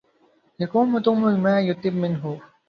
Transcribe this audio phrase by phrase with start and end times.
[0.59, 2.39] يقوم توم بما يُطلب منه.